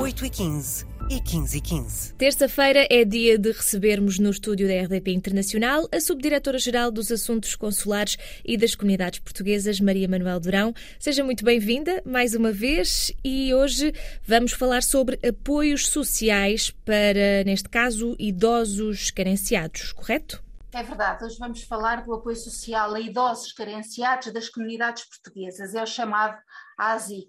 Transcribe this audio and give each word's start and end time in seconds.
8h15 0.00 0.86
e 1.10 1.20
15 1.20 1.58
e 1.58 1.60
15. 1.60 2.14
Terça-feira 2.14 2.86
é 2.88 3.04
dia 3.04 3.38
de 3.38 3.52
recebermos 3.52 4.18
no 4.18 4.30
estúdio 4.30 4.66
da 4.66 4.72
RDP 4.82 5.12
Internacional 5.12 5.86
a 5.92 6.00
Subdiretora-Geral 6.00 6.90
dos 6.90 7.12
Assuntos 7.12 7.54
Consulares 7.54 8.16
e 8.42 8.56
das 8.56 8.74
Comunidades 8.74 9.18
Portuguesas, 9.18 9.78
Maria 9.78 10.08
Manuel 10.08 10.40
Durão. 10.40 10.72
Seja 10.98 11.22
muito 11.22 11.44
bem-vinda 11.44 12.02
mais 12.06 12.34
uma 12.34 12.50
vez 12.50 13.12
e 13.22 13.52
hoje 13.52 13.92
vamos 14.24 14.52
falar 14.52 14.82
sobre 14.82 15.18
apoios 15.22 15.86
sociais 15.86 16.70
para, 16.70 17.44
neste 17.44 17.68
caso, 17.68 18.16
idosos 18.18 19.10
carenciados, 19.10 19.92
correto? 19.92 20.42
É 20.72 20.82
verdade, 20.82 21.24
hoje 21.26 21.36
vamos 21.38 21.62
falar 21.64 22.06
do 22.06 22.14
apoio 22.14 22.36
social 22.36 22.94
a 22.94 23.00
idosos 23.00 23.52
carenciados 23.52 24.32
das 24.32 24.48
comunidades 24.48 25.04
portuguesas, 25.04 25.74
é 25.74 25.82
o 25.82 25.86
chamado 25.86 26.38
ASIC. 26.78 27.28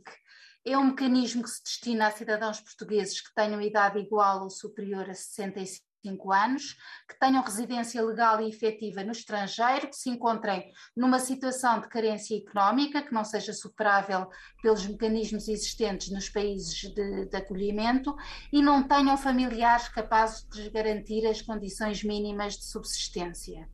É 0.64 0.78
um 0.78 0.86
mecanismo 0.86 1.42
que 1.42 1.50
se 1.50 1.64
destina 1.64 2.08
a 2.08 2.12
cidadãos 2.12 2.62
portugueses 2.62 3.20
que 3.20 3.34
tenham 3.34 3.60
idade 3.60 3.98
igual 3.98 4.44
ou 4.44 4.50
superior 4.50 5.10
a 5.10 5.14
65 5.16 6.32
anos, 6.32 6.76
que 7.10 7.18
tenham 7.20 7.42
residência 7.42 8.00
legal 8.04 8.40
e 8.40 8.48
efetiva 8.48 9.04
no 9.04 9.12
estrangeiro, 9.12 9.88
que 9.88 9.96
se 9.96 10.12
encontrem 10.12 10.72
numa 10.96 11.18
situação 11.18 11.80
de 11.80 11.88
carência 11.88 12.38
económica 12.38 13.02
que 13.02 13.12
não 13.12 13.26
seja 13.26 13.54
superável 13.54 14.28
pelos 14.62 14.86
mecanismos 14.86 15.48
existentes 15.48 16.12
nos 16.12 16.30
países 16.30 16.76
de, 16.76 17.26
de 17.26 17.36
acolhimento 17.36 18.16
e 18.54 18.62
não 18.62 18.88
tenham 18.88 19.18
familiares 19.18 19.90
capazes 19.90 20.48
de 20.48 20.70
garantir 20.70 21.26
as 21.26 21.42
condições 21.42 22.04
mínimas 22.04 22.56
de 22.56 22.66
subsistência. 22.66 23.68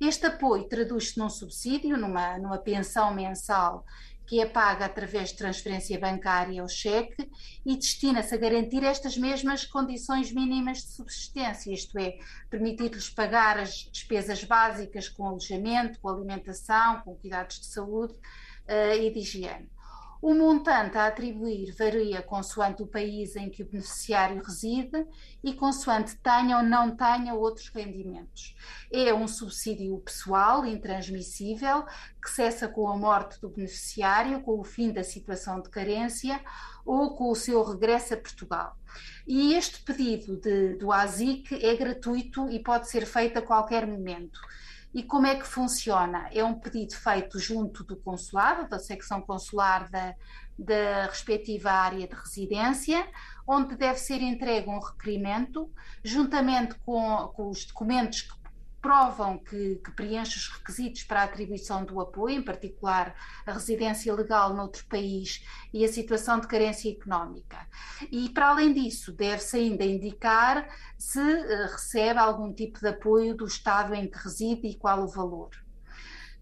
Este 0.00 0.26
apoio 0.26 0.66
traduz-se 0.66 1.18
num 1.18 1.28
subsídio, 1.28 1.96
numa, 1.96 2.38
numa 2.38 2.58
pensão 2.58 3.14
mensal 3.14 3.84
que 4.26 4.40
é 4.40 4.46
paga 4.46 4.84
através 4.84 5.30
de 5.30 5.36
transferência 5.36 5.98
bancária 5.98 6.62
ou 6.62 6.68
cheque 6.68 7.30
e 7.64 7.76
destina-se 7.76 8.34
a 8.34 8.38
garantir 8.38 8.82
estas 8.84 9.16
mesmas 9.16 9.64
condições 9.64 10.32
mínimas 10.32 10.78
de 10.78 10.92
subsistência, 10.92 11.72
isto 11.72 11.98
é, 11.98 12.18
permitir-lhes 12.48 13.10
pagar 13.10 13.58
as 13.58 13.88
despesas 13.92 14.42
básicas 14.44 15.08
com 15.08 15.26
alojamento, 15.26 16.00
com 16.00 16.08
alimentação, 16.08 17.00
com 17.02 17.14
cuidados 17.16 17.60
de 17.60 17.66
saúde 17.66 18.14
uh, 18.14 18.94
e 19.00 19.10
de 19.10 19.18
higiene. 19.18 19.68
O 20.22 20.34
montante 20.34 20.96
a 20.96 21.08
atribuir 21.08 21.74
varia 21.76 22.22
consoante 22.22 22.80
o 22.80 22.86
país 22.86 23.34
em 23.34 23.50
que 23.50 23.64
o 23.64 23.66
beneficiário 23.66 24.40
reside 24.40 25.04
e 25.42 25.52
consoante 25.52 26.16
tenha 26.18 26.58
ou 26.58 26.62
não 26.62 26.94
tenha 26.94 27.34
outros 27.34 27.68
rendimentos. 27.70 28.54
É 28.92 29.12
um 29.12 29.26
subsídio 29.26 29.98
pessoal, 29.98 30.64
intransmissível, 30.64 31.84
que 32.22 32.30
cessa 32.30 32.68
com 32.68 32.88
a 32.88 32.96
morte 32.96 33.40
do 33.40 33.48
beneficiário, 33.48 34.40
com 34.42 34.60
o 34.60 34.64
fim 34.64 34.92
da 34.92 35.02
situação 35.02 35.60
de 35.60 35.68
carência 35.68 36.40
ou 36.86 37.16
com 37.16 37.28
o 37.28 37.34
seu 37.34 37.60
regresso 37.64 38.14
a 38.14 38.16
Portugal. 38.16 38.76
E 39.26 39.54
este 39.54 39.82
pedido 39.82 40.36
de, 40.36 40.74
do 40.74 40.92
ASIC 40.92 41.52
é 41.64 41.74
gratuito 41.74 42.48
e 42.48 42.62
pode 42.62 42.88
ser 42.88 43.06
feito 43.06 43.40
a 43.40 43.42
qualquer 43.42 43.88
momento. 43.88 44.40
E 44.94 45.02
como 45.02 45.26
é 45.26 45.34
que 45.36 45.46
funciona? 45.46 46.28
É 46.32 46.44
um 46.44 46.54
pedido 46.54 46.94
feito 46.94 47.38
junto 47.38 47.82
do 47.82 47.96
consulado, 47.96 48.68
da 48.68 48.78
secção 48.78 49.22
consular 49.22 49.88
da, 49.90 50.14
da 50.58 51.06
respectiva 51.06 51.70
área 51.70 52.06
de 52.06 52.14
residência, 52.14 53.08
onde 53.46 53.74
deve 53.74 53.98
ser 53.98 54.20
entregue 54.20 54.68
um 54.68 54.78
requerimento, 54.78 55.70
juntamente 56.04 56.74
com, 56.84 57.32
com 57.34 57.48
os 57.48 57.64
documentos 57.64 58.22
que 58.22 58.41
provam 58.82 59.38
que, 59.38 59.76
que 59.76 59.92
preenche 59.92 60.36
os 60.36 60.48
requisitos 60.48 61.04
para 61.04 61.20
a 61.20 61.24
atribuição 61.24 61.84
do 61.84 62.00
apoio, 62.00 62.40
em 62.40 62.42
particular 62.42 63.14
a 63.46 63.52
residência 63.52 64.12
legal 64.12 64.52
noutro 64.54 64.84
país 64.86 65.46
e 65.72 65.84
a 65.84 65.88
situação 65.88 66.40
de 66.40 66.48
carência 66.48 66.90
económica. 66.90 67.56
E, 68.10 68.28
para 68.30 68.48
além 68.48 68.74
disso, 68.74 69.12
deve-se 69.12 69.56
ainda 69.56 69.84
indicar 69.84 70.68
se 70.98 71.20
uh, 71.20 71.70
recebe 71.70 72.18
algum 72.18 72.52
tipo 72.52 72.80
de 72.80 72.88
apoio 72.88 73.36
do 73.36 73.46
Estado 73.46 73.94
em 73.94 74.10
que 74.10 74.18
reside 74.18 74.66
e 74.66 74.74
qual 74.74 75.04
o 75.04 75.08
valor. 75.08 75.50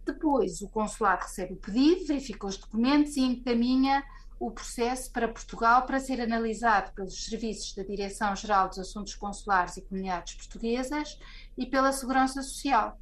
Depois, 0.04 0.62
o 0.62 0.68
consulado 0.70 1.22
recebe 1.22 1.52
o 1.52 1.56
pedido, 1.56 2.06
verifica 2.06 2.46
os 2.46 2.56
documentos 2.56 3.16
e 3.16 3.20
encaminha 3.20 4.02
o 4.40 4.50
processo 4.50 5.12
para 5.12 5.28
Portugal 5.28 5.84
para 5.84 6.00
ser 6.00 6.18
analisado 6.18 6.92
pelos 6.92 7.26
serviços 7.26 7.74
da 7.74 7.82
Direção-Geral 7.82 8.70
dos 8.70 8.78
Assuntos 8.78 9.14
Consulares 9.14 9.76
e 9.76 9.82
Comunidades 9.82 10.34
Portuguesas 10.34 11.18
e 11.58 11.66
pela 11.66 11.92
Segurança 11.92 12.42
Social. 12.42 12.98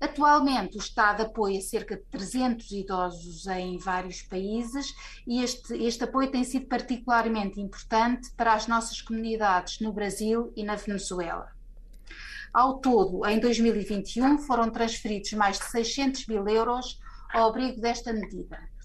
Atualmente, 0.00 0.76
o 0.76 0.80
Estado 0.80 1.22
apoia 1.22 1.60
cerca 1.60 1.96
de 1.96 2.04
300 2.04 2.70
idosos 2.70 3.46
em 3.48 3.78
vários 3.78 4.22
países 4.22 4.94
e 5.26 5.42
este, 5.42 5.74
este 5.74 6.04
apoio 6.04 6.30
tem 6.30 6.44
sido 6.44 6.66
particularmente 6.66 7.60
importante 7.60 8.30
para 8.36 8.54
as 8.54 8.68
nossas 8.68 9.02
comunidades 9.02 9.80
no 9.80 9.92
Brasil 9.92 10.52
e 10.54 10.62
na 10.62 10.76
Venezuela. 10.76 11.50
Ao 12.54 12.78
todo, 12.78 13.26
em 13.26 13.40
2021, 13.40 14.38
foram 14.38 14.70
transferidos 14.70 15.32
mais 15.32 15.58
de 15.58 15.64
600 15.64 16.26
mil 16.28 16.46
euros 16.48 16.98
ao 17.34 17.48
abrigo 17.48 17.80
desta 17.80 18.12
medida. 18.12 18.75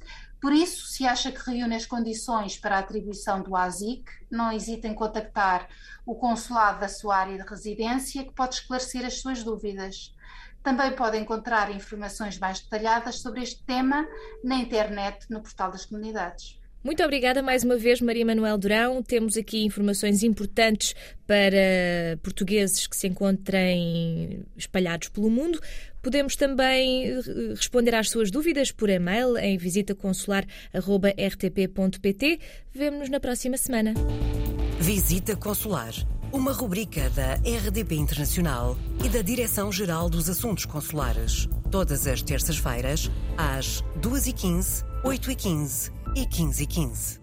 Por 0.41 0.53
isso, 0.53 0.87
se 0.87 1.05
acha 1.05 1.31
que 1.31 1.51
reúne 1.51 1.75
as 1.75 1.85
condições 1.85 2.57
para 2.57 2.77
a 2.77 2.79
atribuição 2.79 3.43
do 3.43 3.55
ASIC, 3.55 4.03
não 4.29 4.51
hesite 4.51 4.87
em 4.87 4.95
contactar 4.95 5.69
o 6.03 6.15
consulado 6.15 6.79
da 6.79 6.89
sua 6.89 7.17
área 7.17 7.37
de 7.37 7.47
residência, 7.47 8.23
que 8.23 8.33
pode 8.33 8.55
esclarecer 8.55 9.05
as 9.05 9.21
suas 9.21 9.43
dúvidas. 9.43 10.15
Também 10.63 10.95
pode 10.95 11.17
encontrar 11.17 11.69
informações 11.69 12.39
mais 12.39 12.59
detalhadas 12.59 13.19
sobre 13.19 13.43
este 13.43 13.63
tema 13.63 14.07
na 14.43 14.55
internet, 14.55 15.27
no 15.29 15.41
portal 15.41 15.71
das 15.71 15.85
comunidades. 15.85 16.59
Muito 16.83 17.03
obrigada 17.03 17.43
mais 17.43 17.63
uma 17.63 17.77
vez, 17.77 18.01
Maria 18.01 18.25
Manuel 18.25 18.57
Durão. 18.57 19.03
Temos 19.03 19.37
aqui 19.37 19.63
informações 19.63 20.23
importantes 20.23 20.95
para 21.27 22.17
portugueses 22.23 22.87
que 22.87 22.97
se 22.97 23.05
encontrem 23.07 24.43
espalhados 24.57 25.09
pelo 25.09 25.29
mundo. 25.29 25.59
Podemos 26.01 26.35
também 26.35 27.05
eh, 27.05 27.21
responder 27.55 27.93
às 27.93 28.09
suas 28.09 28.31
dúvidas 28.31 28.71
por 28.71 28.89
e-mail 28.89 29.37
em 29.37 29.59
visitaconsular.rtp.pt. 29.59 32.39
Vemo-nos 32.73 33.09
na 33.09 33.19
próxima 33.19 33.57
semana. 33.57 33.93
Visita 34.79 35.35
Consular, 35.35 35.93
uma 36.31 36.51
rubrica 36.51 37.11
da 37.11 37.35
RDP 37.35 37.93
Internacional 37.93 38.75
e 39.05 39.09
da 39.09 39.21
Direção-Geral 39.21 40.09
dos 40.09 40.27
Assuntos 40.27 40.65
Consulares. 40.65 41.47
Todas 41.69 42.07
as 42.07 42.23
terças-feiras, 42.23 43.11
às 43.37 43.83
2h15, 44.01 44.83
8h15 45.03 46.00
e 46.15 46.25
15 46.25 46.63
e 46.63 46.67
15. 46.67 47.20